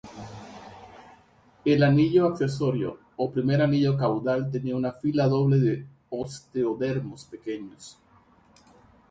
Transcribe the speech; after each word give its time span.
El 1.63 1.83
anillo 1.83 2.25
accesorio, 2.25 2.97
o 3.17 3.29
primer 3.31 3.61
anillo 3.61 3.95
caudal 3.95 4.49
tenía 4.49 4.75
una 4.75 4.93
fila 4.93 5.27
doble 5.27 5.59
de 5.59 5.85
osteodermos 6.09 7.25
pequeños. 7.25 7.99